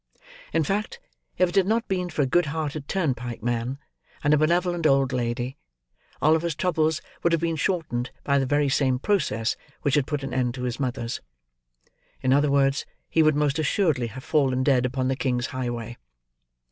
In 0.51 0.63
fact, 0.63 0.99
if 1.37 1.47
it 1.47 1.53
had 1.53 1.67
not 1.67 1.87
been 1.87 2.09
for 2.09 2.23
a 2.23 2.25
good 2.25 2.47
hearted 2.47 2.87
turnpike 2.87 3.43
man, 3.43 3.77
and 4.23 4.33
a 4.33 4.37
benevolent 4.39 4.87
old 4.87 5.13
lady, 5.13 5.57
Oliver's 6.23 6.55
troubles 6.55 7.03
would 7.21 7.31
have 7.33 7.41
been 7.41 7.55
shortened 7.55 8.09
by 8.23 8.39
the 8.39 8.47
very 8.47 8.67
same 8.67 8.97
process 8.97 9.55
which 9.83 9.93
had 9.93 10.07
put 10.07 10.23
an 10.23 10.33
end 10.33 10.55
to 10.55 10.63
his 10.63 10.79
mother's; 10.79 11.21
in 12.19 12.33
other 12.33 12.49
words, 12.49 12.83
he 13.11 13.21
would 13.21 13.35
most 13.35 13.59
assuredly 13.59 14.07
have 14.07 14.23
fallen 14.23 14.63
dead 14.63 14.87
upon 14.87 15.07
the 15.07 15.15
king's 15.15 15.45
highway. 15.53 15.97